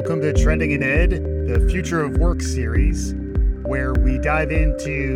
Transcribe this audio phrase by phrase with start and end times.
[0.00, 1.10] Welcome to Trending in Ed,
[1.46, 3.12] the Future of Work series,
[3.64, 5.12] where we dive into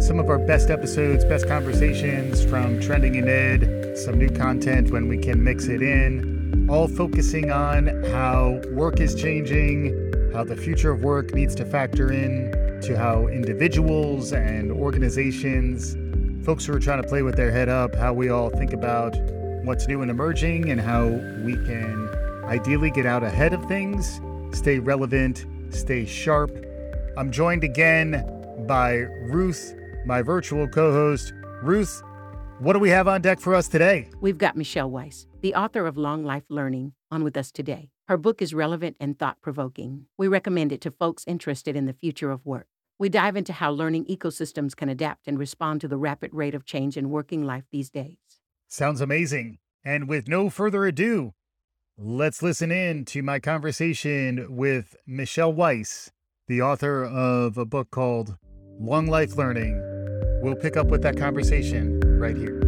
[0.00, 5.06] some of our best episodes, best conversations from Trending in Ed, some new content when
[5.06, 9.94] we can mix it in, all focusing on how work is changing,
[10.32, 12.50] how the future of work needs to factor in
[12.82, 15.94] to how individuals and organizations,
[16.44, 19.14] folks who are trying to play with their head up, how we all think about
[19.62, 21.06] what's new and emerging and how
[21.44, 22.07] we can
[22.48, 24.20] ideally get out ahead of things,
[24.52, 26.50] stay relevant, stay sharp.
[27.16, 28.24] I'm joined again
[28.66, 28.94] by
[29.30, 29.74] Ruth,
[30.06, 31.34] my virtual co host.
[31.62, 32.02] Ruth,
[32.60, 34.08] what do we have on deck for us today?
[34.20, 37.90] We've got Michelle Weise, the author of Long Life Learning, on with us today.
[38.08, 40.06] Her book is relevant and thought provoking.
[40.16, 42.66] We recommend it to folks interested in the future of work.
[42.98, 46.64] We dive into how learning ecosystems can adapt and respond to the rapid rate of
[46.64, 48.16] change in working life these days.
[48.68, 49.58] Sounds amazing.
[49.84, 51.32] And with no further ado,
[52.00, 56.10] let's listen in to my conversation with Michelle Weise,
[56.46, 58.36] the author of a book called
[58.78, 59.82] Long Life Learning.
[60.40, 62.60] We'll pick up with that conversation right here.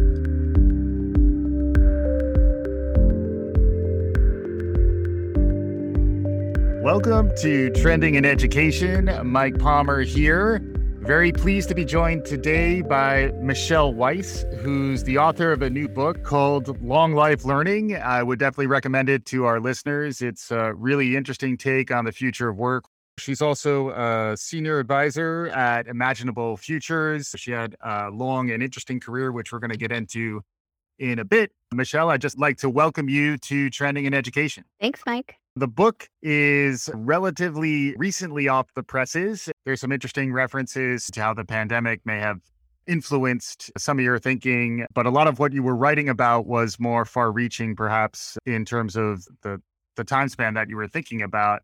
[6.83, 9.09] Welcome to Trending in Education.
[9.23, 10.70] Mike Palmer here.
[11.01, 15.87] Very pleased to be joined today by Michelle Weise, who's the author of a new
[15.87, 17.95] book called Long Life Learning.
[17.95, 20.21] I would definitely recommend it to our listeners.
[20.21, 22.85] It's a really interesting take on the future of work.
[23.17, 27.33] She's also a senior advisor at Imaginable Futures.
[27.35, 30.41] She had a long and interesting career, which we're going to get into
[31.01, 31.51] in a bit.
[31.73, 34.63] Michelle, I'd just like to welcome you to Trending in Education.
[34.79, 35.35] Thanks, Mike.
[35.55, 39.49] The book is relatively recently off the presses.
[39.65, 42.39] There's some interesting references to how the pandemic may have
[42.87, 46.79] influenced some of your thinking, but a lot of what you were writing about was
[46.79, 49.61] more far reaching, perhaps, in terms of the,
[49.95, 51.61] the time span that you were thinking about.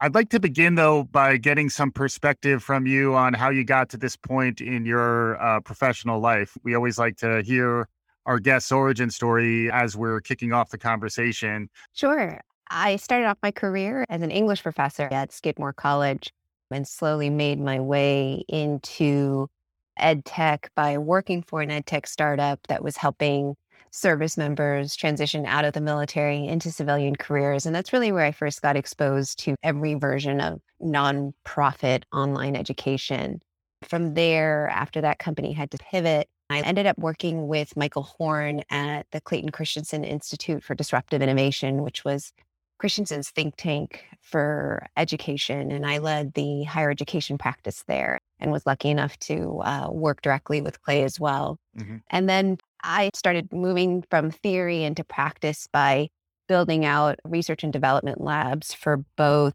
[0.00, 3.90] I'd like to begin, though, by getting some perspective from you on how you got
[3.90, 6.56] to this point in your uh, professional life.
[6.64, 7.86] We always like to hear
[8.26, 11.68] our guest's origin story as we're kicking off the conversation.
[11.94, 12.40] Sure.
[12.70, 16.32] I started off my career as an English professor at Skidmore College
[16.70, 19.48] and slowly made my way into
[19.96, 23.56] ed tech by working for an ed tech startup that was helping
[23.90, 27.66] service members transition out of the military into civilian careers.
[27.66, 33.40] And that's really where I first got exposed to every version of nonprofit online education.
[33.82, 38.62] From there, after that company had to pivot, I ended up working with Michael Horn
[38.70, 42.32] at the Clayton Christensen Institute for Disruptive Innovation, which was
[42.78, 48.66] Christensen's think tank for education, and I led the higher education practice there and was
[48.66, 51.58] lucky enough to uh, work directly with Clay as well.
[51.78, 51.96] Mm-hmm.
[52.08, 56.08] And then I started moving from theory into practice by
[56.48, 59.54] building out research and development labs for both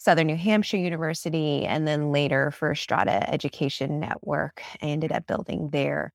[0.00, 4.62] Southern New Hampshire University and then later for Strada Education Network.
[4.80, 6.10] I ended up building their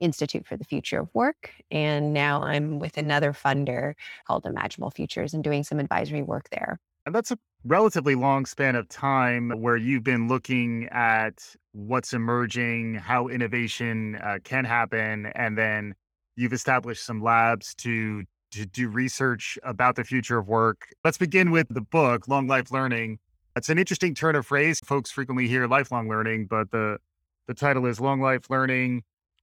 [0.00, 1.50] Institute for the Future of Work.
[1.70, 3.94] And now I'm with another funder
[4.26, 6.78] called Imaginable Futures and doing some advisory work there.
[7.06, 12.96] And that's a relatively long span of time where you've been looking at what's emerging,
[12.96, 15.94] how innovation uh, can happen, and then
[16.36, 20.88] you've established some labs to to do research about the future of work.
[21.04, 23.18] Let's begin with the book, Long Life Learning.
[23.56, 24.80] It's an interesting turn of phrase.
[24.84, 26.98] Folks frequently hear lifelong learning, but the
[27.48, 29.02] the title is Long Life Learning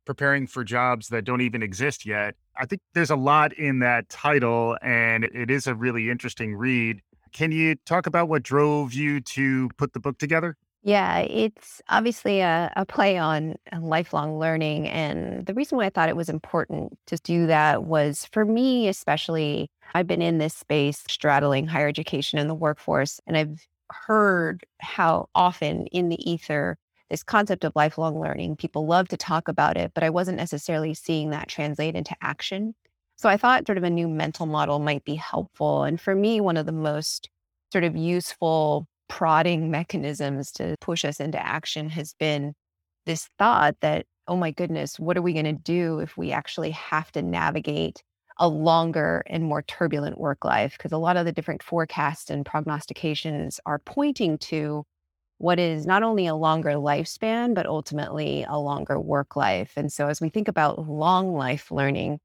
[0.09, 2.33] preparing for jobs that don't even exist yet.
[2.57, 7.01] I think there's a lot in that title, and it is a really interesting read.
[7.31, 10.57] Can you talk about what drove you to put the book together?
[10.81, 14.88] Yeah, it's obviously a, a, play on uh, lifelong learning.
[14.88, 18.88] And the reason why I thought it was important to do that was for me,
[18.88, 24.63] especially, I've been in this space straddling higher education and the workforce, and I've heard
[24.79, 26.78] how often in the ether
[27.09, 28.56] this concept of lifelong learning.
[28.56, 32.75] People love to talk about it, but I wasn't necessarily seeing that translate into action.
[33.18, 35.83] So I thought sort of a new mental model might be helpful.
[35.83, 37.30] And for me, one of the most
[37.71, 42.53] sort of useful prodding mechanisms to push us into action has been
[43.06, 46.71] this thought that, oh my goodness, what are we going to do if we actually
[46.71, 48.01] have to navigate
[48.38, 50.77] a longer and more turbulent work life?
[50.77, 54.85] Because a lot of the different forecasts and prognostications are pointing to
[55.39, 59.73] what is not only a longer lifespan, but ultimately a longer work life.
[59.75, 62.19] And so, as we think about long life learning,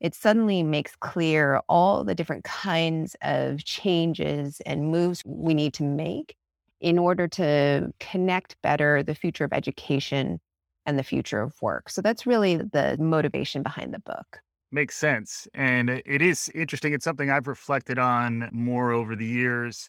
[0.00, 5.82] it suddenly makes clear all the different kinds of changes and moves we need to
[5.82, 6.36] make
[6.80, 10.40] in order to connect better the future of education
[10.86, 11.90] and the future of work.
[11.90, 14.40] So, that's really the motivation behind the book.
[14.70, 15.48] Makes sense.
[15.54, 16.92] And it is interesting.
[16.92, 19.88] It's something I've reflected on more over the years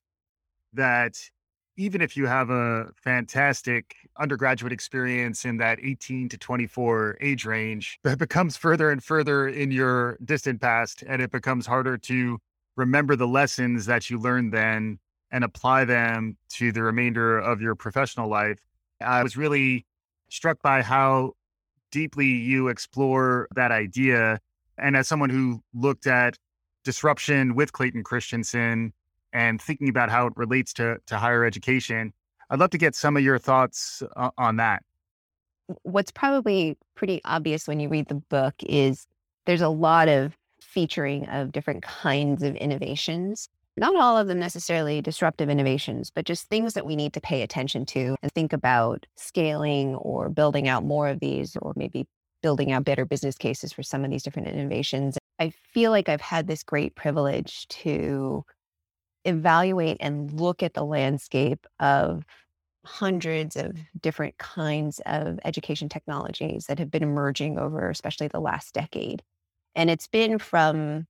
[0.73, 1.17] that
[1.79, 7.97] even if you have a fantastic undergraduate experience in that 18 to 24 age range,
[8.03, 12.37] it becomes further and further in your distant past, and it becomes harder to
[12.75, 14.99] remember the lessons that you learned then
[15.31, 18.59] and apply them to the remainder of your professional life.
[18.99, 19.85] I was really
[20.29, 21.31] struck by how
[21.93, 24.41] deeply you explore that idea.
[24.77, 26.37] And as someone who looked at
[26.83, 28.91] disruption with Clayton Christensen
[29.33, 32.13] and thinking about how it relates to, to higher education,
[32.49, 34.83] I'd love to get some of your thoughts uh, on that.
[35.83, 39.05] What's probably pretty obvious when you read the book is
[39.45, 43.49] there's a lot of featuring of different kinds of innovations
[43.79, 47.41] not all of them necessarily disruptive innovations, but just things that we need to pay
[47.41, 52.05] attention to and think about scaling or building out more of these, or maybe
[52.43, 55.17] building out better business cases for some of these different innovations.
[55.39, 58.43] I feel like I've had this great privilege to
[59.25, 62.23] evaluate and look at the landscape of
[62.85, 68.73] hundreds of different kinds of education technologies that have been emerging over especially the last
[68.73, 69.21] decade.
[69.75, 71.05] And it's been from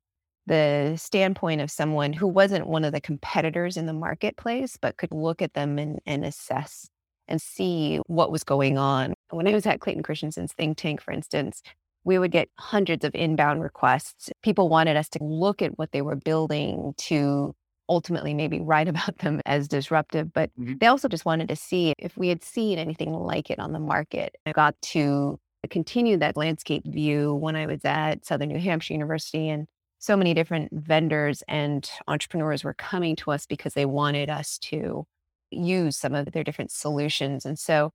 [0.46, 5.12] the standpoint of someone who wasn't one of the competitors in the marketplace, but could
[5.12, 6.90] look at them and, and assess
[7.28, 9.14] and see what was going on.
[9.30, 11.62] When I was at Clayton Christensen's think tank, for instance,
[12.04, 14.32] we would get hundreds of inbound requests.
[14.42, 17.54] People wanted us to look at what they were building to
[17.90, 20.76] ultimately maybe write about them as disruptive, but mm-hmm.
[20.80, 23.80] they also just wanted to see if we had seen anything like it on the
[23.80, 24.36] market.
[24.46, 25.40] I got to
[25.70, 30.34] continue that landscape view when I was at Southern New Hampshire University and so many
[30.34, 35.06] different vendors and entrepreneurs were coming to us because they wanted us to
[35.52, 37.46] use some of their different solutions.
[37.46, 37.92] And so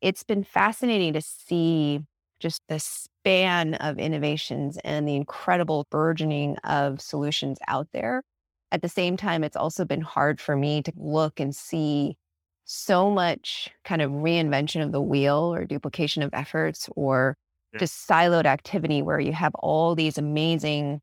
[0.00, 2.00] it's been fascinating to see
[2.38, 8.22] just the span of innovations and the incredible burgeoning of solutions out there.
[8.70, 12.16] At the same time, it's also been hard for me to look and see
[12.64, 17.34] so much kind of reinvention of the wheel or duplication of efforts or
[17.72, 17.80] yeah.
[17.80, 21.00] just siloed activity where you have all these amazing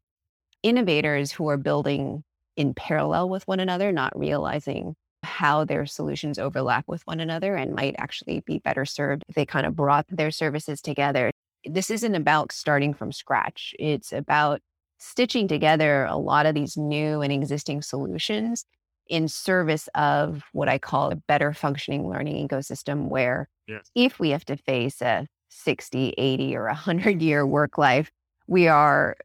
[0.62, 2.24] innovators who are building
[2.56, 7.74] in parallel with one another, not realizing how their solutions overlap with one another and
[7.74, 11.32] might actually be better served if they kind of brought their services together.
[11.66, 13.74] This isn't about starting from scratch.
[13.80, 14.62] It's about
[14.98, 18.66] stitching together a lot of these new and existing solutions
[19.08, 23.90] in service of what I call a better functioning learning ecosystem where yes.
[23.94, 28.12] if we have to face a 60, 80 or 100 year work life,
[28.48, 29.16] we are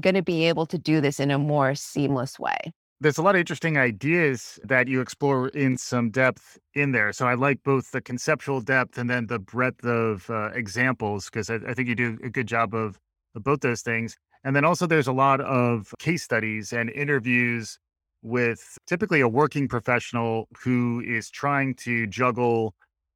[0.00, 2.56] going to be able to do this in a more seamless way.
[3.00, 7.12] There's a lot of interesting ideas that you explore in some depth in there.
[7.12, 11.50] So I like both the conceptual depth and then the breadth of uh, examples because
[11.50, 13.00] I, I think you do a good job of,
[13.34, 14.16] of both those things.
[14.44, 17.78] And then also there's a lot of case studies and interviews
[18.22, 22.74] with typically a working professional who is trying to juggle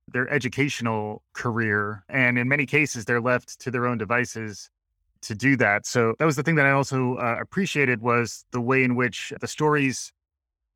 [0.08, 2.04] their educational career.
[2.08, 4.70] And in many cases, they're left to their own devices
[5.22, 5.86] to do that.
[5.86, 9.32] So that was the thing that I also uh, appreciated was the way in which
[9.40, 10.12] the stories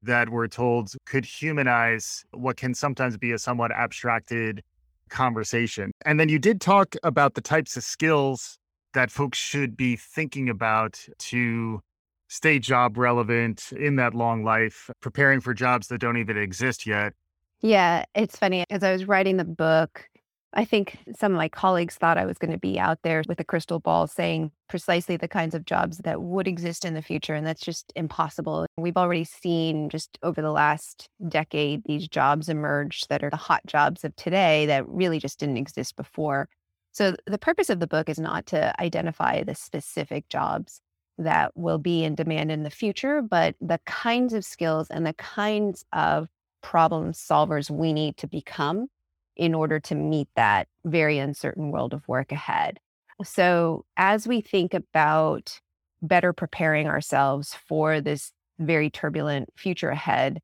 [0.02, 4.62] that were told could humanize what can sometimes be a somewhat abstracted
[5.10, 5.92] conversation.
[6.04, 8.58] And then you did talk about the types of skills
[8.94, 11.80] that folks should be thinking about to
[12.28, 17.12] stay job relevant in that long life, preparing for jobs that don't even exist yet.
[17.60, 18.64] Yeah, it's funny.
[18.70, 20.08] As I was writing the book,
[20.52, 23.38] I think some of my colleagues thought I was going to be out there with
[23.38, 27.34] a crystal ball saying precisely the kinds of jobs that would exist in the future.
[27.34, 28.66] And that's just impossible.
[28.76, 33.62] We've already seen just over the last decade these jobs emerge that are the hot
[33.66, 36.48] jobs of today that really just didn't exist before.
[36.92, 40.80] So the purpose of the book is not to identify the specific jobs
[41.18, 45.12] that will be in demand in the future, but the kinds of skills and the
[45.14, 46.28] kinds of
[46.62, 48.88] problem solvers we need to become
[49.36, 52.78] in order to meet that very uncertain world of work ahead.
[53.22, 55.60] So, as we think about
[56.02, 60.40] better preparing ourselves for this very turbulent future ahead,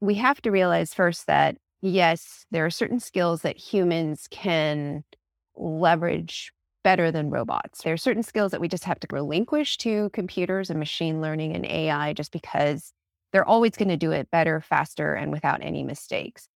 [0.00, 5.04] we have to realize first that yes, there are certain skills that humans can
[5.60, 6.52] leverage
[6.82, 7.82] better than robots.
[7.82, 11.54] There are certain skills that we just have to relinquish to computers and machine learning
[11.54, 12.92] and AI just because
[13.32, 16.48] they're always going to do it better, faster, and without any mistakes.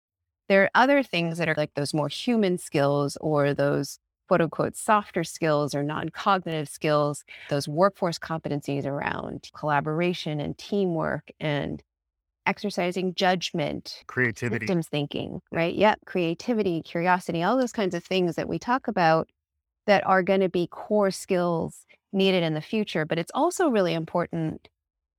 [0.49, 4.77] There are other things that are like those more human skills or those quote unquote
[4.77, 11.83] softer skills or non cognitive skills, those workforce competencies around collaboration and teamwork and
[12.47, 15.75] exercising judgment, creativity, systems thinking, right?
[15.75, 16.01] Yep.
[16.07, 19.29] Creativity, curiosity, all those kinds of things that we talk about
[19.87, 23.05] that are going to be core skills needed in the future.
[23.05, 24.69] But it's also really important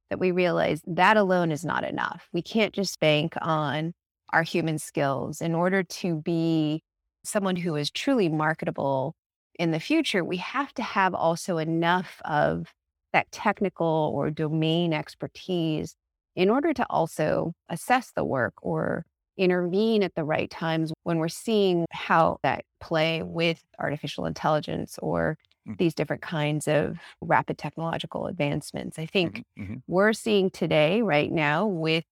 [0.10, 2.27] that we realize that alone is not enough.
[2.32, 3.94] We can't just bank on
[4.32, 6.84] our human skills in order to be
[7.24, 9.15] someone who is truly marketable
[9.58, 10.24] in the future.
[10.24, 12.74] We have to have also enough of
[13.13, 15.96] that technical or domain expertise
[16.36, 19.06] in order to also assess the work or
[19.38, 25.38] intervene at the right times when we're seeing how that play with artificial intelligence or
[25.68, 25.77] mm.
[25.77, 28.98] these different kinds of rapid technological advancements.
[28.98, 29.75] I think mm-hmm, mm-hmm.
[29.88, 32.06] we're seeing today, right now, with,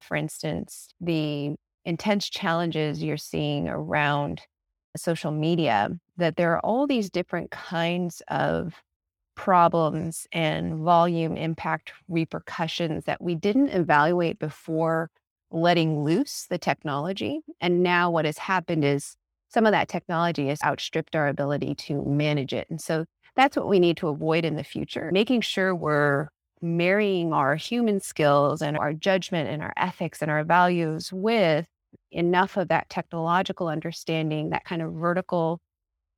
[0.00, 1.54] for instance, the
[1.84, 4.40] intense challenges you're seeing around
[4.96, 8.74] social media, that there are all these different kinds of
[9.34, 15.10] problems and volume impact repercussions that we didn't evaluate before
[15.50, 17.40] letting loose the technology.
[17.60, 19.16] And now what has happened is
[19.48, 22.66] some of that technology has outstripped our ability to manage it.
[22.70, 23.04] And so
[23.36, 26.28] that's what we need to avoid in the future, making sure we're
[26.60, 31.66] marrying our human skills and our judgment and our ethics and our values with
[32.10, 35.60] enough of that technological understanding, that kind of vertical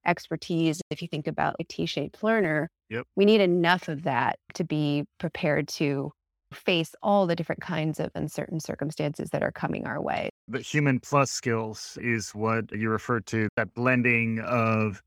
[0.06, 0.80] expertise.
[0.90, 3.06] If you think about a T shaped learner, yep.
[3.16, 6.12] we need enough of that to be prepared to
[6.52, 10.30] face all the different kinds of uncertain circumstances that are coming our way.
[10.48, 15.02] The human plus skills is what you referred to that blending of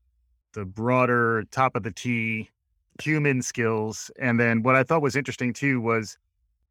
[0.52, 2.50] the broader top of the T
[3.02, 4.10] human skills.
[4.20, 6.18] And then what I thought was interesting too was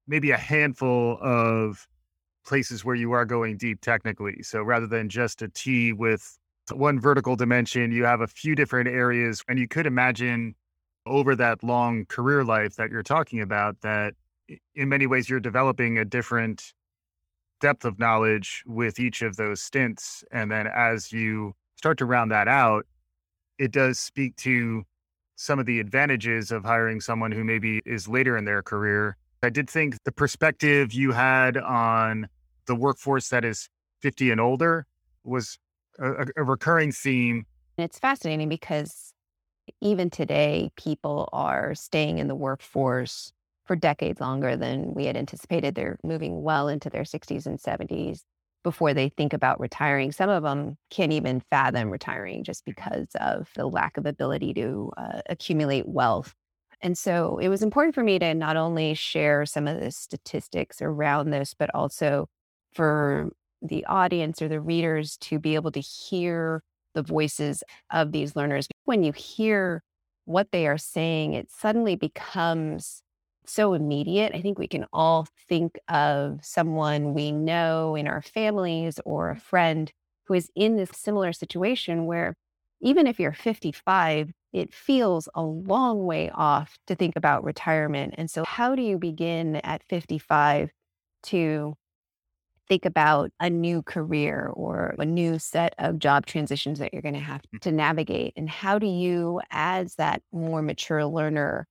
[0.07, 1.87] maybe a handful of
[2.45, 4.41] places where you are going deep technically.
[4.43, 6.37] So rather than just a T with
[6.71, 9.43] one vertical dimension, you have a few different areas.
[9.47, 10.55] And you could imagine
[11.05, 14.13] over that long career life that you're talking about that
[14.75, 16.73] in many ways you're developing a different
[17.59, 20.23] depth of knowledge with each of those stints.
[20.31, 22.85] And then as you start to round that out,
[23.57, 24.83] it does speak to
[25.35, 29.17] some of the advantages of hiring someone who maybe is later in their career.
[29.43, 32.27] I did think the perspective you had on
[32.65, 33.69] the workforce that is
[34.01, 34.85] 50 and older
[35.23, 35.57] was
[35.97, 37.45] a, a recurring theme.
[37.77, 39.13] It's fascinating because
[39.81, 43.31] even today, people are staying in the workforce
[43.65, 45.75] for decades longer than we had anticipated.
[45.75, 48.21] They're moving well into their 60s and 70s
[48.63, 50.11] before they think about retiring.
[50.11, 54.91] Some of them can't even fathom retiring just because of the lack of ability to
[54.97, 56.33] uh, accumulate wealth.
[56.81, 60.81] And so it was important for me to not only share some of the statistics
[60.81, 62.27] around this, but also
[62.73, 63.29] for
[63.61, 66.63] the audience or the readers to be able to hear
[66.95, 68.67] the voices of these learners.
[68.89, 69.83] When you hear
[70.25, 73.03] what they are saying, it suddenly becomes
[73.45, 74.33] so immediate.
[74.33, 79.39] I think we can all think of someone we know in our families or a
[79.39, 79.91] friend
[80.25, 82.33] who is in this similar situation where
[82.81, 88.15] even if you're 55, it feels a long way off to think about retirement.
[88.17, 90.71] And so, how do you begin at 55
[91.25, 91.75] to
[92.69, 97.15] think about a new career or a new set of job transitions that you're going
[97.15, 97.59] to have mm.
[97.61, 98.33] to navigate?
[98.37, 101.67] And how do you, as that more mature learner,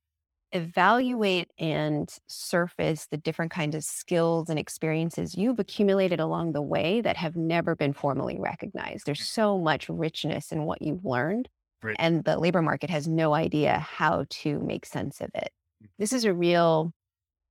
[0.52, 7.00] evaluate and surface the different kinds of skills and experiences you've accumulated along the way
[7.00, 9.04] that have never been formally recognized.
[9.04, 11.48] There's so much richness in what you've learned,
[11.82, 11.96] right.
[11.98, 15.50] and the labor market has no idea how to make sense of it.
[15.82, 15.88] Mm.
[15.98, 16.92] This is a real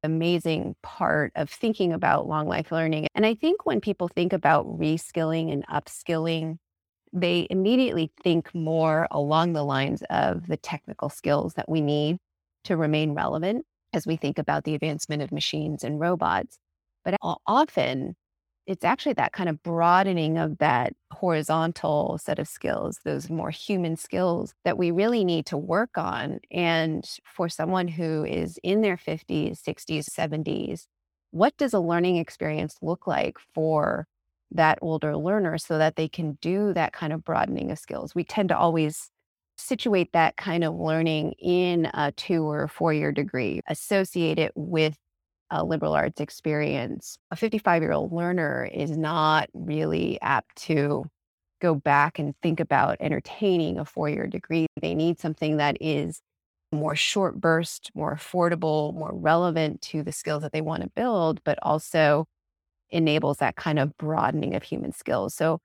[0.03, 3.07] amazing part of thinking about long life learning.
[3.15, 6.57] And I think when people think about reskilling and upskilling,
[7.13, 12.17] they immediately think more along the lines of the technical skills that we need
[12.65, 16.59] to remain relevant as we think about the advancement of machines and robots.
[17.05, 18.15] But often
[18.67, 23.95] it's actually that kind of broadening of that horizontal set of skills, those more human
[23.95, 26.39] skills that we really need to work on.
[26.51, 30.85] And for someone who is in their 50s, 60s, 70s,
[31.31, 34.05] what does a learning experience look like for
[34.51, 38.13] that older learner so that they can do that kind of broadening of skills?
[38.13, 39.09] We tend to always
[39.57, 44.97] situate that kind of learning in a two or four year degree, associate it with
[45.49, 51.05] a liberal arts experience, a 55 year old learner is not really apt to
[51.61, 54.67] go back and think about entertaining a four year degree.
[54.81, 56.21] They need something that is
[56.71, 61.41] more short burst, more affordable, more relevant to the skills that they want to build,
[61.43, 62.25] but also
[62.89, 65.33] enables that kind of broadening of human skills.
[65.33, 65.59] So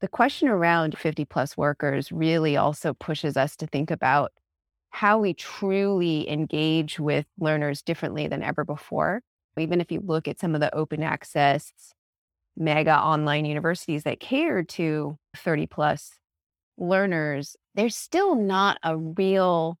[0.00, 4.32] the question around 50 plus workers really also pushes us to think about
[4.90, 9.22] how we truly engage with learners differently than ever before.
[9.58, 11.72] Even if you look at some of the open access
[12.56, 16.12] mega online universities that cater to 30 plus
[16.78, 19.78] learners, there's still not a real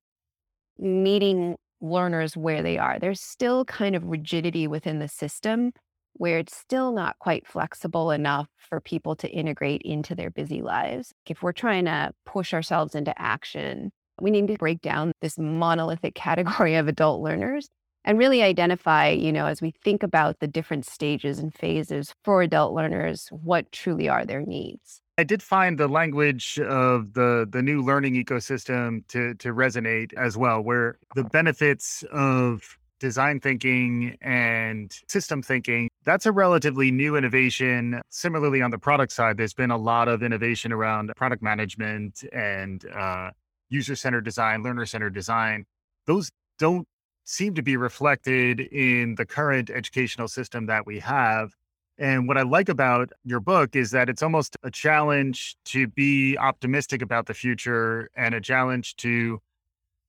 [0.78, 2.98] meeting learners where they are.
[2.98, 5.72] There's still kind of rigidity within the system
[6.14, 11.12] where it's still not quite flexible enough for people to integrate into their busy lives.
[11.26, 16.14] If we're trying to push ourselves into action, we need to break down this monolithic
[16.14, 17.68] category of adult learners
[18.04, 22.40] and really identify, you know, as we think about the different stages and phases for
[22.40, 25.00] adult learners, what truly are their needs.
[25.18, 30.36] I did find the language of the the new learning ecosystem to to resonate as
[30.36, 38.00] well, where the benefits of design thinking and system thinking that's a relatively new innovation
[38.08, 42.86] similarly on the product side there's been a lot of innovation around product management and
[42.96, 43.30] uh,
[43.68, 45.64] user-centered design learner-centered design
[46.06, 46.86] those don't
[47.24, 51.50] seem to be reflected in the current educational system that we have
[51.98, 56.36] and what I like about your book is that it's almost a challenge to be
[56.36, 59.40] optimistic about the future and a challenge to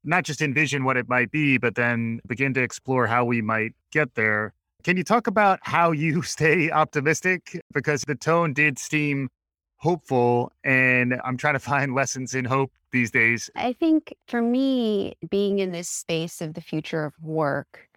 [0.04, 3.74] not just envision what it might be, but then begin to explore how we might
[3.92, 4.54] get there.
[4.84, 7.62] Can you talk about how you stay optimistic?
[7.74, 9.30] Because the tone did seem
[9.78, 13.50] hopeful, and I'm trying to find lessons in hope these days.
[13.56, 17.88] I think for me, being in this space of the future of work,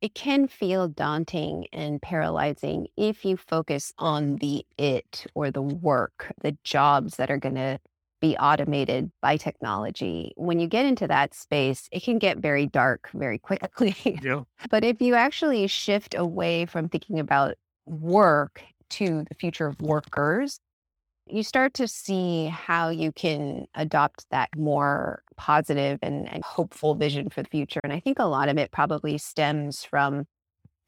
[0.00, 6.32] it can feel daunting and paralyzing if you focus on the it or the work,
[6.42, 7.78] the jobs that are going to
[8.20, 10.32] be automated by technology.
[10.36, 14.18] When you get into that space, it can get very dark very quickly.
[14.22, 14.42] Yeah.
[14.70, 17.54] but if you actually shift away from thinking about
[17.86, 20.58] work to the future of workers,
[21.26, 27.28] you start to see how you can adopt that more positive and, and hopeful vision
[27.30, 27.80] for the future.
[27.84, 30.26] And I think a lot of it probably stems from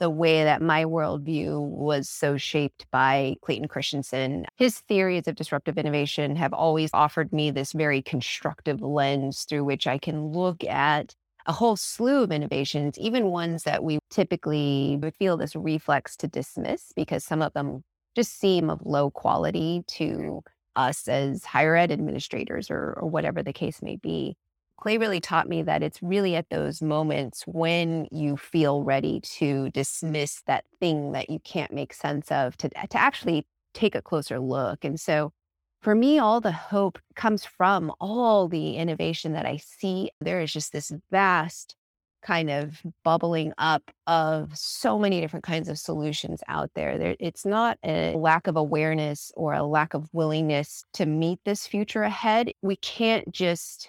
[0.00, 4.44] the way that my worldview was so shaped by Clayton Christensen.
[4.56, 9.86] His theories of disruptive innovation have always offered me this very constructive lens through which
[9.86, 11.14] I can look at
[11.46, 16.28] a whole slew of innovations, even ones that we typically would feel this reflex to
[16.28, 20.04] dismiss because some of them just seem of low quality mm-hmm.
[20.04, 20.42] to
[20.76, 24.36] us as higher ed administrators or, or whatever the case may be.
[24.76, 29.70] Clay really taught me that it's really at those moments when you feel ready to
[29.70, 34.40] dismiss that thing that you can't make sense of to, to actually take a closer
[34.40, 34.84] look.
[34.84, 35.32] And so
[35.80, 40.10] for me, all the hope comes from all the innovation that I see.
[40.20, 41.76] There is just this vast
[42.24, 46.98] kind of bubbling up of so many different kinds of solutions out there.
[46.98, 47.14] there.
[47.20, 52.02] It's not a lack of awareness or a lack of willingness to meet this future
[52.02, 52.50] ahead.
[52.62, 53.88] We can't just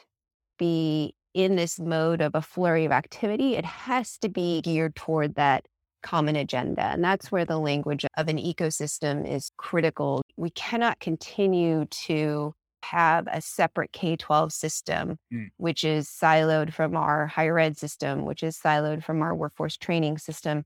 [0.60, 3.56] be in this mode of a flurry of activity.
[3.56, 5.65] It has to be geared toward that
[6.04, 6.84] common agenda.
[6.84, 10.21] And that's where the language of an ecosystem is critical.
[10.38, 12.54] We cannot continue to
[12.91, 15.50] have a separate K 12 system, mm.
[15.58, 20.17] which is siloed from our higher ed system, which is siloed from our workforce training
[20.17, 20.63] system.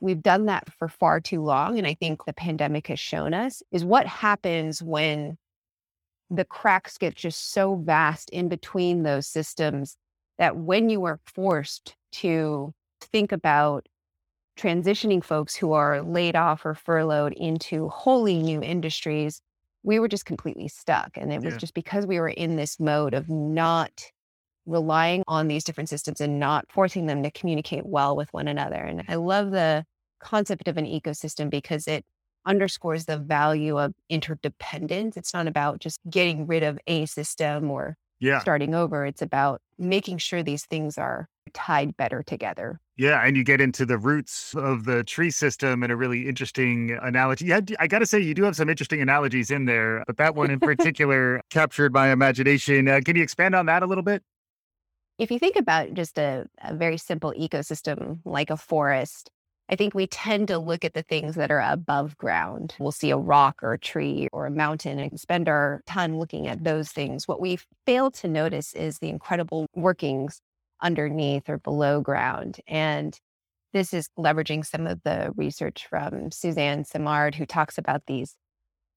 [0.00, 1.78] We've done that for far too long.
[1.78, 5.38] And I think the pandemic has shown us is what happens when
[6.28, 9.96] the cracks get just so vast in between those systems
[10.38, 13.86] that when you are forced to think about
[14.58, 19.40] transitioning folks who are laid off or furloughed into wholly new industries,
[19.82, 21.16] we were just completely stuck.
[21.16, 21.58] And it was yeah.
[21.58, 24.10] just because we were in this mode of not
[24.66, 28.76] relying on these different systems and not forcing them to communicate well with one another.
[28.76, 29.84] And I love the
[30.20, 32.04] concept of an ecosystem because it
[32.46, 35.16] underscores the value of interdependence.
[35.16, 38.38] It's not about just getting rid of a system or yeah.
[38.38, 39.04] starting over.
[39.04, 42.80] It's about making sure these things are tied better together.
[42.96, 46.98] Yeah, and you get into the roots of the tree system in a really interesting
[47.02, 47.46] analogy.
[47.46, 50.34] Yeah, I got to say, you do have some interesting analogies in there, but that
[50.34, 52.88] one in particular captured my imagination.
[52.88, 54.22] Uh, can you expand on that a little bit?
[55.18, 59.30] If you think about just a, a very simple ecosystem like a forest,
[59.70, 62.74] I think we tend to look at the things that are above ground.
[62.78, 66.46] We'll see a rock or a tree or a mountain and spend our time looking
[66.46, 67.26] at those things.
[67.26, 70.42] What we fail to notice is the incredible workings
[70.82, 72.60] underneath or below ground.
[72.66, 73.18] And
[73.72, 78.34] this is leveraging some of the research from Suzanne Simard, who talks about these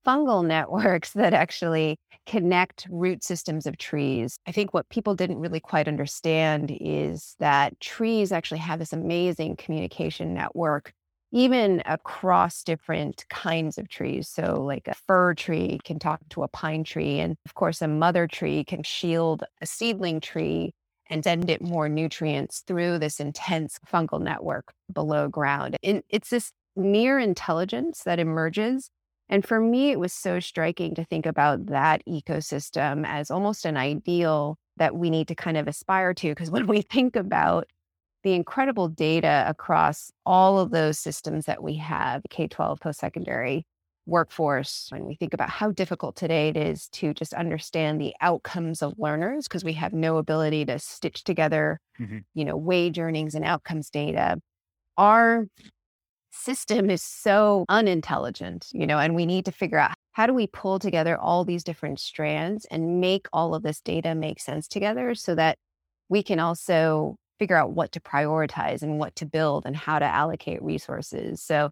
[0.06, 1.96] fungal networks that actually
[2.26, 4.36] connect root systems of trees.
[4.46, 9.56] I think what people didn't really quite understand is that trees actually have this amazing
[9.56, 10.92] communication network
[11.32, 14.28] even across different kinds of trees.
[14.28, 17.18] So, like a fir tree can talk to a pine tree.
[17.18, 20.72] And of course, a mother tree can shield a seedling tree
[21.08, 25.76] and send it more nutrients through this intense fungal network below ground.
[25.82, 28.90] And it's this near intelligence that emerges.
[29.28, 33.76] And for me, it was so striking to think about that ecosystem as almost an
[33.76, 36.30] ideal that we need to kind of aspire to.
[36.30, 37.66] Because when we think about
[38.22, 43.64] the incredible data across all of those systems that we have K 12, post secondary,
[44.06, 44.86] workforce.
[44.90, 48.94] When we think about how difficult today it is to just understand the outcomes of
[48.98, 52.18] learners, because we have no ability to stitch together, mm-hmm.
[52.34, 54.40] you know, wage earnings and outcomes data.
[54.96, 55.48] Our
[56.30, 60.46] system is so unintelligent, you know, and we need to figure out how do we
[60.46, 65.14] pull together all these different strands and make all of this data make sense together
[65.14, 65.58] so that
[66.08, 70.04] we can also figure out what to prioritize and what to build and how to
[70.04, 71.42] allocate resources.
[71.42, 71.70] So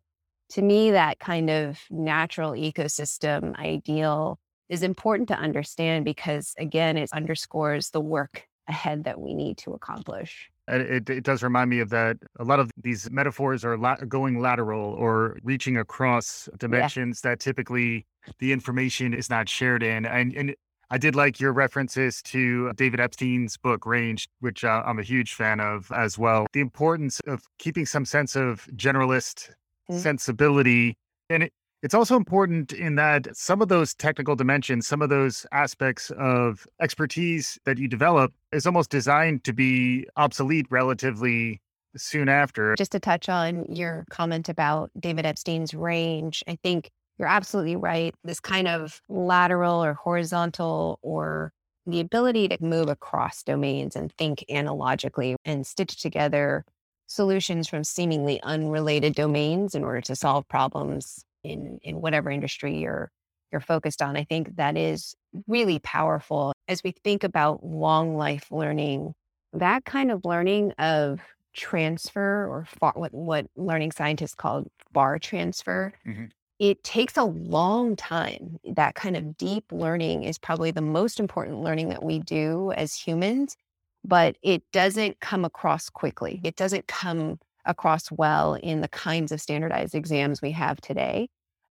[0.51, 7.11] to me, that kind of natural ecosystem ideal is important to understand because again, it
[7.13, 10.51] underscores the work ahead that we need to accomplish.
[10.67, 12.17] It, it does remind me of that.
[12.39, 17.31] A lot of these metaphors are la- going lateral or reaching across dimensions yeah.
[17.31, 18.07] that typically
[18.39, 20.07] the information is not shared in.
[20.07, 20.55] And, and
[20.91, 25.35] I did like your references to David Epstein's book, Range, which uh, I'm a huge
[25.35, 26.47] fan of as well.
[26.53, 29.51] The importance of keeping some sense of generalist
[29.91, 30.01] mm-hmm.
[30.01, 30.97] sensibility.
[31.31, 35.45] And it, it's also important in that some of those technical dimensions, some of those
[35.53, 41.61] aspects of expertise that you develop is almost designed to be obsolete relatively
[41.97, 42.75] soon after.
[42.77, 48.15] Just to touch on your comment about David Epstein's range, I think you're absolutely right.
[48.25, 51.53] This kind of lateral or horizontal or
[51.87, 56.65] the ability to move across domains and think analogically and stitch together
[57.07, 63.11] solutions from seemingly unrelated domains in order to solve problems in in whatever industry you're
[63.53, 64.17] you're focused on.
[64.17, 65.15] I think that is
[65.47, 69.15] really powerful as we think about long life learning.
[69.53, 71.21] That kind of learning of
[71.55, 75.93] transfer or far, what what learning scientists call far transfer.
[76.07, 76.27] Mm-hmm.
[76.59, 78.59] It takes a long time.
[78.65, 82.95] That kind of deep learning is probably the most important learning that we do as
[82.95, 83.57] humans,
[84.05, 86.41] but it doesn't come across quickly.
[86.45, 91.29] It doesn't come across well in the kinds of standardized exams we have today.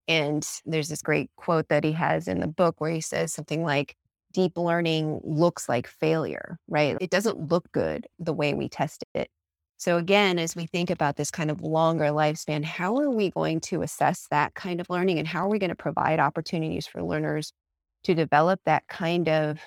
[0.07, 3.63] And there's this great quote that he has in the book where he says something
[3.63, 3.95] like,
[4.33, 6.97] deep learning looks like failure, right?
[6.99, 9.29] It doesn't look good the way we test it.
[9.77, 13.59] So, again, as we think about this kind of longer lifespan, how are we going
[13.61, 17.03] to assess that kind of learning and how are we going to provide opportunities for
[17.03, 17.53] learners
[18.03, 19.59] to develop that kind of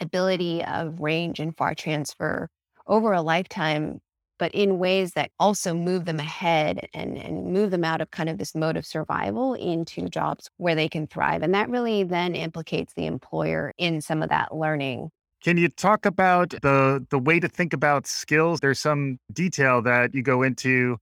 [0.00, 2.48] ability of range and far transfer
[2.86, 4.00] over a lifetime
[4.38, 8.28] but in ways that also move them ahead and, and move them out of kind
[8.28, 11.42] of this mode of survival into jobs where they can thrive.
[11.42, 15.10] And that really then implicates the employer in some of that learning.
[15.42, 18.60] Can you talk about the the way to think about skills?
[18.60, 20.96] There's some detail that you go into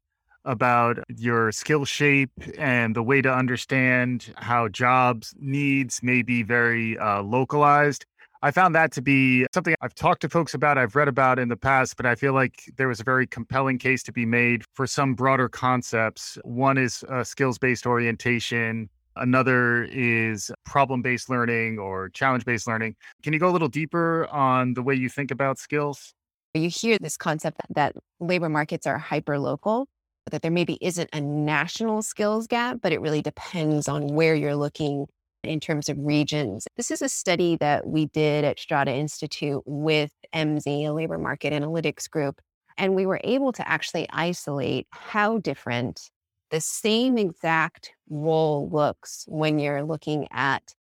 [0.44, 6.98] about your skill shape and the way to understand how jobs needs may be very
[6.98, 8.05] uh, localized.
[8.44, 11.48] I found that to be something I've talked to folks about, I've read about in
[11.48, 14.64] the past, but I feel like there was a very compelling case to be made
[14.74, 16.37] for some broader concepts.
[16.42, 22.96] One is uh, skills based orientation, another is problem based learning or challenge based learning.
[23.22, 26.12] Can you go a little deeper on the way you think about skills?
[26.55, 29.87] You hear this concept that labor markets are hyper local
[30.31, 34.57] that there maybe isn't a national skills gap, but it really depends on where you're
[34.57, 35.07] looking
[35.44, 36.66] in terms of regions.
[36.76, 41.52] This is a study that we did at Strada Institute with Emsi, a labor market
[41.52, 42.40] analytics group.
[42.78, 46.11] And we were able to actually isolate how different
[46.50, 50.74] the same exact role looks when you're looking at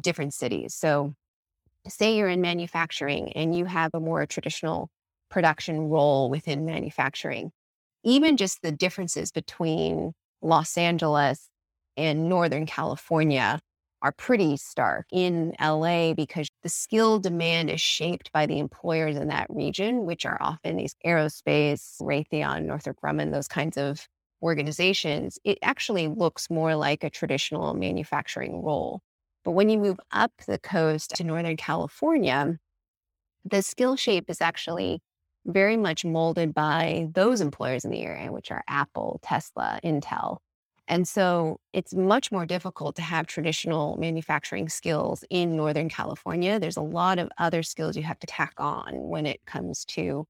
[0.00, 0.74] different cities.
[0.74, 1.14] So,
[1.86, 4.90] say you're in manufacturing and you have a more traditional
[5.30, 7.50] production role within manufacturing,
[8.04, 11.48] even just the differences between Los Angeles
[11.96, 13.60] and Northern California
[14.02, 19.28] are pretty stark in LA because the skill demand is shaped by the employers in
[19.28, 24.06] that region, which are often these aerospace, Raytheon, Northrop Grumman, those kinds of
[24.42, 25.38] organizations.
[25.44, 29.00] It actually looks more like a traditional manufacturing role.
[29.44, 32.58] But when you move up the coast to Northern California,
[33.44, 35.00] the skill shape is actually
[35.46, 40.38] very much molded by those employers in the area, which are Apple, Tesla, Intel.
[40.88, 46.58] And so it's much more difficult to have traditional manufacturing skills in Northern California.
[46.58, 50.26] There's a lot of other skills you have to tack on when it comes to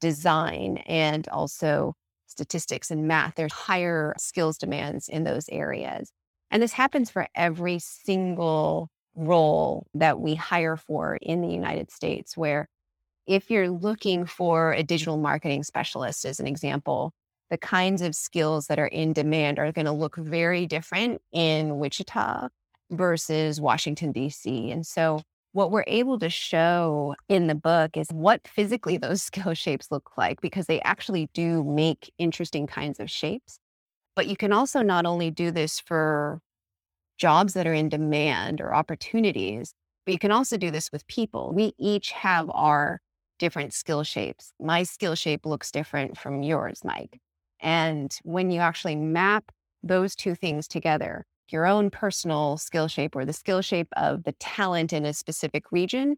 [0.00, 1.94] design and also
[2.26, 3.34] statistics and math.
[3.36, 6.12] There's higher skills demands in those areas.
[6.50, 12.36] And this happens for every single role that we hire for in the United States,
[12.36, 12.68] where
[13.26, 17.12] if you're looking for a digital marketing specialist, as an example,
[17.50, 21.78] the kinds of skills that are in demand are going to look very different in
[21.78, 22.48] Wichita
[22.90, 24.70] versus Washington, D.C.
[24.70, 29.54] And so what we're able to show in the book is what physically those skill
[29.54, 33.58] shapes look like because they actually do make interesting kinds of shapes.
[34.14, 36.40] But you can also not only do this for
[37.18, 39.74] jobs that are in demand or opportunities,
[40.06, 41.52] but you can also do this with people.
[41.52, 43.00] We each have our
[43.38, 44.52] different skill shapes.
[44.60, 47.20] My skill shape looks different from yours, Mike.
[47.62, 53.24] And when you actually map those two things together, your own personal skill shape or
[53.24, 56.16] the skill shape of the talent in a specific region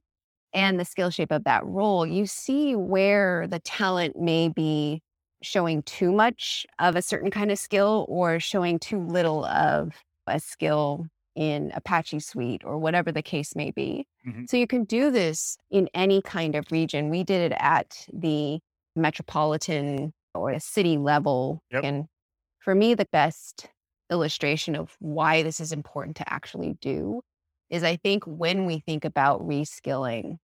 [0.53, 5.01] and the skill shape of that role, you see where the talent may be
[5.43, 9.93] showing too much of a certain kind of skill or showing too little of
[10.27, 14.07] a skill in Apache Suite or whatever the case may be.
[14.27, 14.45] Mm-hmm.
[14.47, 17.09] So you can do this in any kind of region.
[17.09, 18.61] We did it at the
[18.95, 21.61] metropolitan or a city level.
[21.71, 21.85] Yep.
[21.85, 22.05] And
[22.61, 23.69] for me, the best
[24.11, 27.21] illustration of why this is important to actually do
[27.71, 30.37] is I think when we think about reskilling,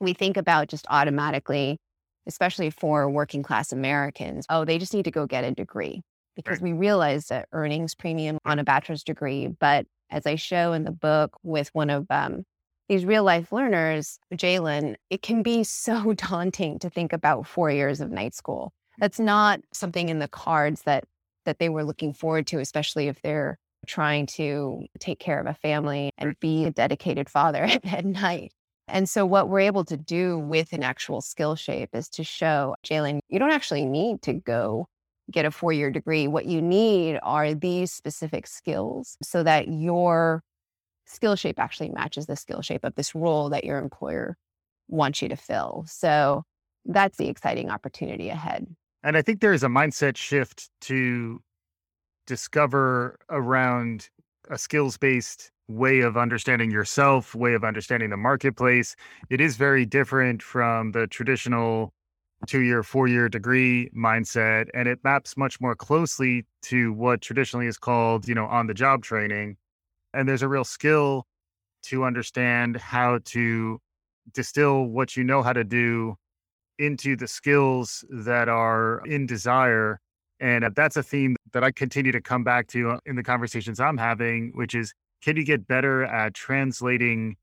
[0.00, 1.78] we think about just automatically,
[2.26, 6.02] especially for working class Americans, oh, they just need to go get a degree
[6.36, 6.70] because right.
[6.70, 9.46] we realize that earnings premium on a bachelor's degree.
[9.46, 12.44] But as I show in the book with one of um,
[12.88, 18.00] these real life learners, Jalen, it can be so daunting to think about four years
[18.00, 18.72] of night school.
[18.98, 21.04] That's not something in the cards that
[21.44, 25.54] that they were looking forward to, especially if they're trying to take care of a
[25.54, 28.52] family and be a dedicated father at night.
[28.88, 32.74] And so, what we're able to do with an actual skill shape is to show
[32.86, 34.86] Jalen, you don't actually need to go
[35.30, 36.26] get a four year degree.
[36.28, 40.42] What you need are these specific skills so that your
[41.06, 44.36] skill shape actually matches the skill shape of this role that your employer
[44.88, 45.84] wants you to fill.
[45.86, 46.44] So,
[46.84, 48.66] that's the exciting opportunity ahead.
[49.04, 51.40] And I think there is a mindset shift to
[52.26, 54.08] discover around
[54.48, 58.94] a skills based way of understanding yourself, way of understanding the marketplace.
[59.30, 61.92] It is very different from the traditional
[62.46, 64.68] two year, four year degree mindset.
[64.74, 68.74] And it maps much more closely to what traditionally is called, you know, on the
[68.74, 69.56] job training.
[70.14, 71.26] And there's a real skill
[71.84, 73.80] to understand how to
[74.32, 76.16] distill what you know how to do
[76.78, 80.00] into the skills that are in desire.
[80.40, 83.78] And that's a theme that I continue to come back to uh, in the conversations
[83.78, 87.36] I'm having, which is can you get better at translating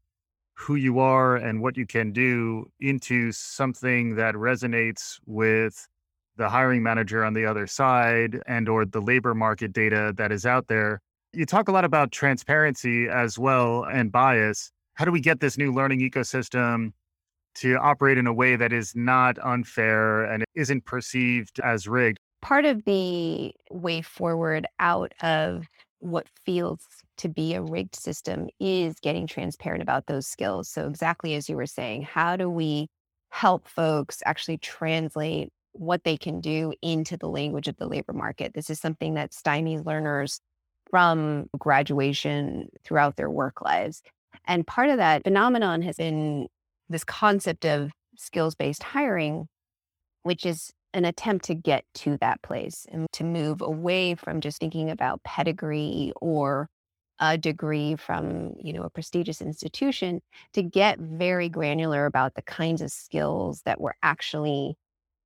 [0.54, 5.88] who you are and what you can do into something that resonates with
[6.36, 10.46] the hiring manager on the other side and or the labor market data that is
[10.46, 11.02] out there
[11.34, 15.58] you talk a lot about transparency as well and bias how do we get this
[15.58, 16.92] new learning ecosystem
[17.56, 22.20] to operate in a way that is not unfair and isn't perceived as rigged.
[22.42, 25.66] Part of the way forward out of
[26.00, 26.86] what feels
[27.18, 30.70] to be a rigged system is getting transparent about those skills.
[30.70, 32.88] So, exactly as you were saying, how do we
[33.30, 38.54] help folks actually translate what they can do into the language of the labor market?
[38.54, 40.40] This is something that stymies learners
[40.90, 44.02] from graduation throughout their work lives.
[44.46, 46.48] And part of that phenomenon has been
[46.90, 49.48] this concept of skills based hiring,
[50.24, 54.60] which is an attempt to get to that place and to move away from just
[54.60, 56.68] thinking about pedigree or
[57.20, 60.22] a degree from you know a prestigious institution
[60.54, 64.76] to get very granular about the kinds of skills that we're actually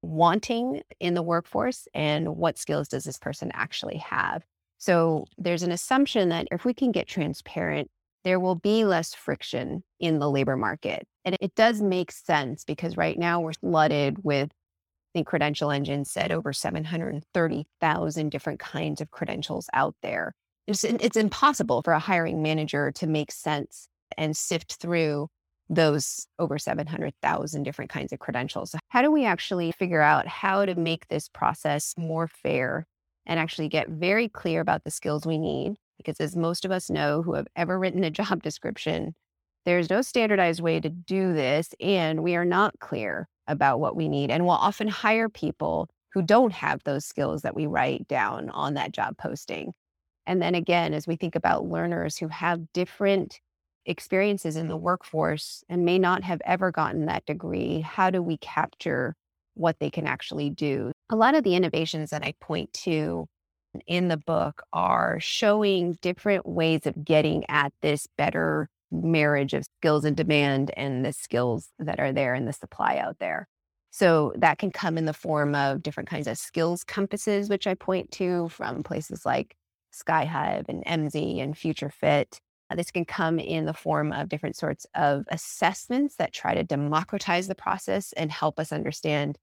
[0.02, 4.44] wanting in the workforce and what skills does this person actually have
[4.80, 7.90] so there's an assumption that if we can get transparent
[8.24, 11.08] there will be less friction in the labor market.
[11.26, 16.06] And it does make sense because right now we're flooded with, I think Credential Engine
[16.06, 20.34] said over 730,000 different kinds of credentials out there.
[20.68, 25.28] It's, it's impossible for a hiring manager to make sense and sift through
[25.70, 28.72] those over 700,000 different kinds of credentials.
[28.72, 32.86] So how do we actually figure out how to make this process more fair
[33.26, 36.90] and actually get very clear about the skills we need because as most of us
[36.90, 39.16] know who have ever written a job description,
[39.66, 41.70] there's no standardized way to do this.
[41.80, 44.32] And we are not clear about what we need.
[44.32, 48.76] And we'll often hire people who don't have those skills that we write down on
[48.76, 49.74] that job posting.
[50.26, 53.40] And then again, as we think about learners who have different
[53.86, 58.38] experiences in the workforce and may not have ever gotten that degree, how do we
[58.38, 59.16] capture
[59.56, 60.92] what they can actually do?
[61.10, 63.28] A lot of the innovations that I point to
[63.88, 70.06] in the book are showing different ways of getting at this better marriage of skills
[70.06, 73.48] and demand and the skills that are there and the supply out there.
[73.92, 77.76] So that can come in the form of different kinds of skills compasses, which I
[77.76, 79.56] point to from places like
[79.94, 82.40] Skyhive and Emsi and Future Fit.
[82.70, 86.64] Uh, this can come in the form of different sorts of assessments that try to
[86.64, 89.38] democratize the process and help us understand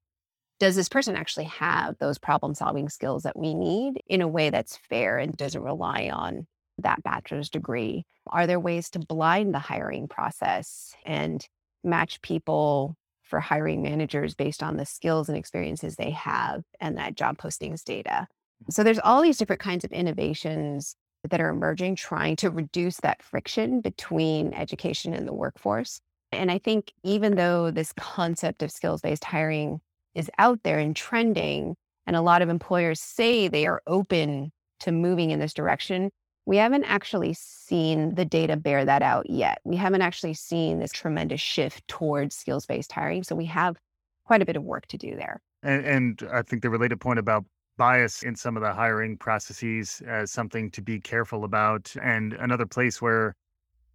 [0.59, 4.51] does this person actually have those problem solving skills that we need in a way
[4.51, 6.47] that's fair and doesn't rely on
[6.83, 8.05] that bachelor's degree?
[8.27, 11.47] Are there ways to blind the hiring process and
[11.83, 17.15] match people for hiring managers based on the skills and experiences they have and that
[17.15, 18.27] job postings data?
[18.63, 18.71] Mm-hmm.
[18.71, 20.97] So there's all these different kinds of innovations
[21.29, 26.01] that are emerging trying to reduce that friction between education and the workforce.
[26.33, 29.81] And I think even though this concept of skills based hiring
[30.15, 34.93] is out there and trending, and a lot of employers say they are open to
[34.93, 36.11] moving in this direction,
[36.51, 39.61] we haven't actually seen the data bear that out yet.
[39.63, 43.23] We haven't actually seen this tremendous shift towards skills based hiring.
[43.23, 43.77] So we have
[44.25, 45.41] quite a bit of work to do there.
[45.63, 47.45] And, and I think the related point about
[47.79, 52.67] bias in some of the hiring processes as something to be careful about, and another
[52.67, 53.37] place where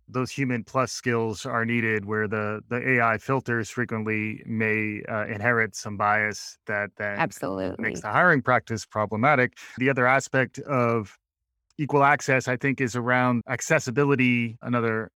[0.07, 5.75] those human plus skills are needed where the the AI filters frequently may uh, inherit
[5.75, 9.57] some bias that that absolutely makes the hiring practice problematic.
[9.77, 11.17] The other aspect of
[11.77, 14.57] equal access, I think, is around accessibility.
[14.61, 15.09] Another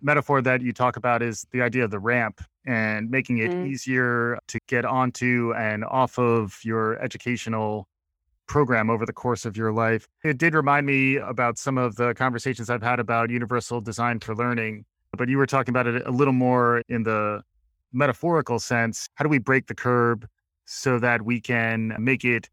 [0.00, 3.66] metaphor that you talk about is the idea of the ramp and making it mm.
[3.66, 7.86] easier to get onto and off of your educational
[8.46, 10.06] program over the course of your life.
[10.22, 14.34] It did remind me about some of the conversations I've had about universal design for
[14.34, 14.84] learning,
[15.16, 17.42] but you were talking about it a little more in the
[17.92, 19.08] metaphorical sense.
[19.14, 20.26] How do we break the curb
[20.66, 22.48] so that we can make it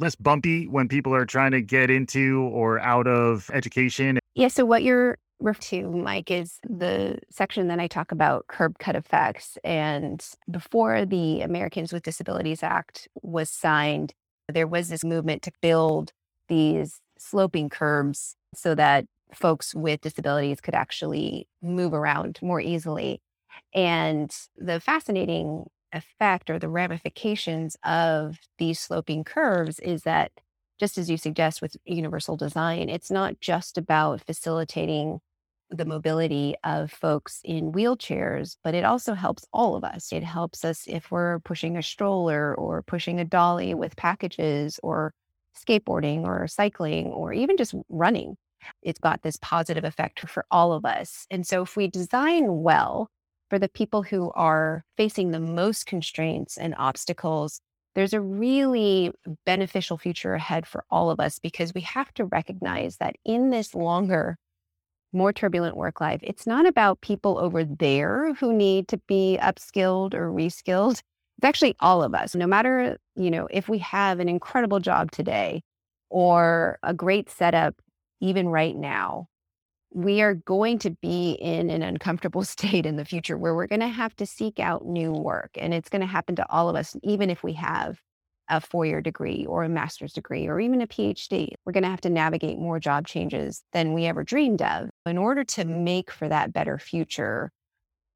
[0.00, 4.18] less bumpy when people are trying to get into or out of education?
[4.34, 4.48] Yeah.
[4.48, 8.96] So, what you're referring to, Mike, is the section that I talk about curb cut
[8.96, 9.58] effects.
[9.64, 14.12] And before the Americans with Disabilities Act was signed,
[14.48, 16.12] there was this movement to build
[16.48, 23.20] these sloping curbs so that folks with disabilities could actually move around more easily.
[23.74, 30.32] And the fascinating effect or the ramifications of these sloping curves is that,
[30.78, 35.20] just as you suggest with universal design, it's not just about facilitating
[35.70, 40.12] the mobility of folks in wheelchairs, but it also helps all of us.
[40.12, 45.12] It helps us if we're pushing a stroller or pushing a dolly with packages or
[45.56, 48.36] skateboarding or cycling or even just running.
[48.82, 51.26] It's got this positive effect for all of us.
[51.30, 53.10] And so if we design well
[53.50, 57.60] for the people who are facing the most constraints and obstacles,
[57.94, 59.10] there's a really
[59.44, 63.74] beneficial future ahead for all of us because we have to recognize that in this
[63.74, 64.36] longer
[65.12, 70.14] more turbulent work life, it's not about people over there who need to be upskilled
[70.14, 71.02] or reskilled.
[71.38, 72.36] It's actually all of us.
[72.36, 75.62] No matter, you know, if we have an incredible job today
[76.10, 77.74] or a great setup
[78.20, 79.26] even right now,
[79.92, 83.80] we are going to be in an uncomfortable state in the future where we're going
[83.80, 85.50] to have to seek out new work.
[85.56, 87.98] And it's going to happen to all of us, even if we have
[88.50, 91.52] a four year degree or a master's degree or even a PhD.
[91.64, 94.90] We're going to have to navigate more job changes than we ever dreamed of.
[95.06, 97.52] In order to make for that better future,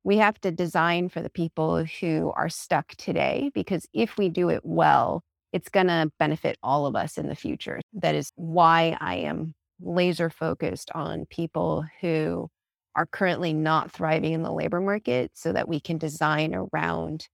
[0.03, 4.51] we have to design for the people who are stuck today, because if we do
[4.51, 7.81] it well, it's going to benefit all of us in the future.
[7.95, 12.51] That is why I am laser focused on people who
[12.97, 17.29] are currently not thriving in the labor market so that we can design around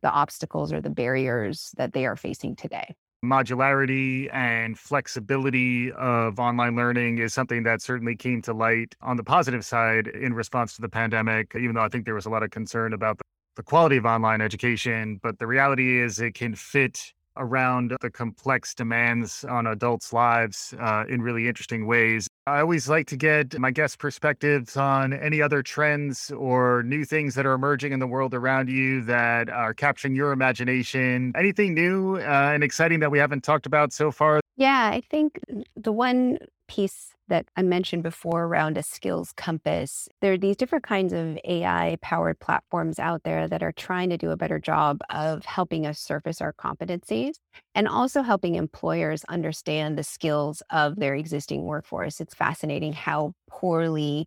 [0.00, 2.94] the obstacles or the barriers that they are facing today.
[3.24, 9.22] Modularity and flexibility of online learning is something that certainly came to light on the
[9.22, 12.42] positive side in response to the pandemic, even though I think there was a lot
[12.42, 13.20] of concern about
[13.54, 15.20] the, quality of online education.
[15.22, 21.04] But the reality is, it can fit around the complex demands on adults' lives uh,
[21.08, 22.28] in really interesting ways.
[22.46, 27.36] I always like to get my guest perspectives on any other trends or new things
[27.36, 31.32] that are emerging in the world around you that are capturing your imagination.
[31.36, 34.40] Anything new uh, and exciting that we haven't talked about so far?
[34.56, 35.38] Yeah, I think
[35.76, 36.38] the one
[36.72, 40.08] piece that I mentioned before around a skills compass.
[40.22, 44.16] There are these different kinds of AI powered platforms out there that are trying to
[44.16, 47.34] do a better job of helping us surface our competencies
[47.74, 52.22] and also helping employers understand the skills of their existing workforce.
[52.22, 54.26] It's fascinating how poorly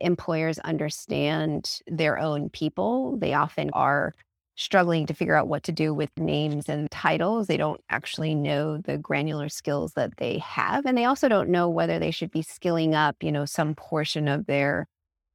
[0.00, 3.16] employers understand their own people.
[3.18, 4.14] They often are
[4.56, 7.46] struggling to figure out what to do with names and titles.
[7.46, 10.86] They don't actually know the granular skills that they have.
[10.86, 14.28] And they also don't know whether they should be skilling up, you know, some portion
[14.28, 14.86] of their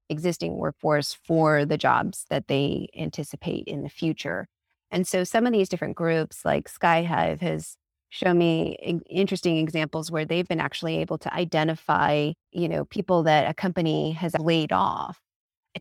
[0.10, 4.48] existing workforce for the jobs that they anticipate in the future.
[4.90, 7.76] And so some of these different groups like Skyhive has
[8.10, 13.48] shown me interesting examples where they've been actually able to identify, you know, people that
[13.48, 15.20] a company has laid off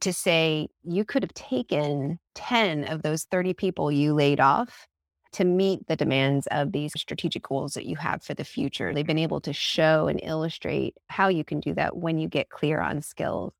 [0.00, 4.86] to say you could have taken 10 of those 30 people you laid off
[5.32, 8.94] to meet the demands of these strategic goals that you have for the future.
[8.94, 12.48] They've been able to show and illustrate how you can do that when you get
[12.48, 13.52] clear on skills.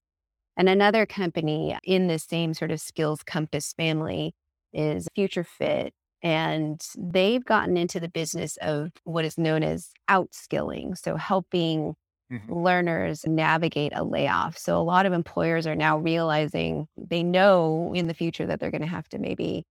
[0.56, 4.34] And another company in the same sort of skills compass family
[4.72, 5.94] is Future Fit.
[6.22, 10.98] And they've gotten into the business of what is known as outskilling.
[10.98, 11.94] So helping
[12.32, 12.52] mm-hmm.
[12.52, 14.56] learners navigate a layoff.
[14.58, 18.70] So a lot of employers are now realizing they know in the future that they're
[18.70, 19.64] going to have to maybe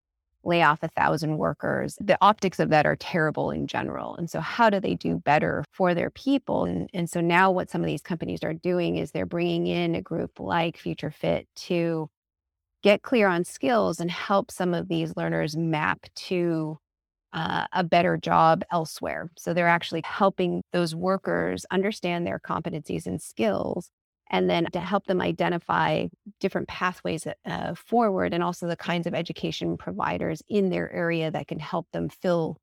[0.43, 1.97] lay off a thousand workers.
[1.99, 4.16] The optics of that are terrible in general.
[4.16, 6.66] And so, how do they do better for their people?
[6.66, 9.95] And, and so, now what some of these companies are doing is they're bringing in
[9.95, 12.10] a group like Future Fit to
[12.84, 16.78] get clear on skills and help some of these learners map to
[17.34, 19.30] uh, a better job elsewhere.
[19.38, 23.89] So they're actually helping those workers understand their competencies and skills
[24.30, 26.07] and then to help them identify
[26.39, 31.47] different pathways uh, forward and also the kinds of education providers in their area that
[31.47, 32.57] can help them fill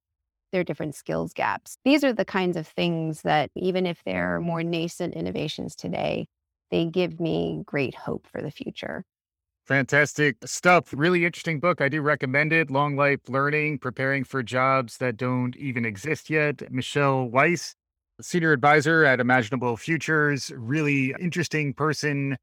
[0.53, 1.79] their different skills gaps.
[1.85, 6.27] These are the kinds of things that, even if they're more nascent innovations today,
[6.71, 9.05] they give me great hope for the future.
[9.67, 10.93] Fantastic stuff.
[10.93, 11.81] Really interesting book.
[11.81, 12.71] I do recommend it.
[12.71, 16.71] Long Life Learning Preparing for Jobs That Don't Even Exist Yet.
[16.71, 17.75] Michelle Weise
[18.21, 20.53] senior advisor at Imaginable Futures.
[20.55, 22.37] Really interesting person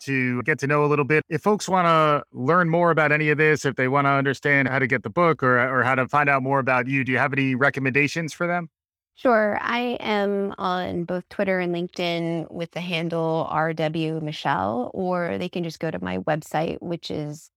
[0.00, 1.24] to get to know a little bit.
[1.28, 4.68] If folks want to learn more about any of this, if they want to understand
[4.68, 7.12] how to get the book or, or how to find out more about you, do
[7.12, 8.68] you have any recommendations for them?
[9.18, 9.58] Sure.
[9.60, 15.64] I am on both Twitter and LinkedIn with the handle RW Michelle, or they can
[15.64, 17.50] just go to my website, which is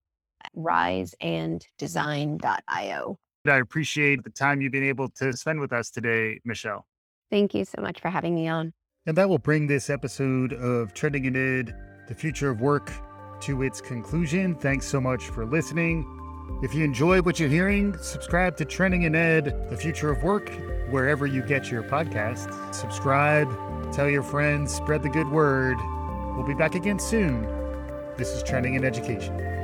[0.57, 3.19] riseanddesign.io.
[3.47, 6.87] I appreciate the time you've been able to spend with us today, Michelle.
[7.29, 8.73] Thank you so much for having me on.
[9.05, 11.75] And that will bring this episode of Trending in Ed,
[12.07, 12.91] the future of work,
[13.41, 14.55] to its conclusion.
[14.55, 16.20] Thanks so much for listening.
[16.61, 20.51] If you enjoy what you're hearing, subscribe to Trending in Ed, the future of work,
[20.89, 22.73] wherever you get your podcasts.
[22.73, 23.49] Subscribe,
[23.91, 25.77] tell your friends, spread the good word.
[26.35, 27.43] We'll be back again soon.
[28.17, 29.60] This is Trending in Education.